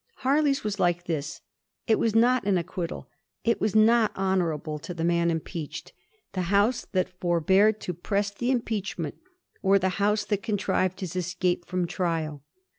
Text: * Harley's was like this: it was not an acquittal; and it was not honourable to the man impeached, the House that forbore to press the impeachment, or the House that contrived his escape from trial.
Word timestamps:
* 0.13 0.15
Harley's 0.23 0.63
was 0.63 0.79
like 0.79 1.05
this: 1.05 1.41
it 1.85 1.99
was 1.99 2.15
not 2.15 2.43
an 2.47 2.57
acquittal; 2.57 3.07
and 3.45 3.51
it 3.51 3.61
was 3.61 3.75
not 3.75 4.11
honourable 4.17 4.79
to 4.79 4.95
the 4.95 5.03
man 5.03 5.29
impeached, 5.29 5.93
the 6.33 6.41
House 6.49 6.87
that 6.91 7.19
forbore 7.19 7.71
to 7.71 7.93
press 7.93 8.31
the 8.31 8.49
impeachment, 8.49 9.19
or 9.61 9.77
the 9.77 10.01
House 10.01 10.25
that 10.25 10.41
contrived 10.41 11.01
his 11.01 11.15
escape 11.15 11.67
from 11.67 11.85
trial. 11.85 12.43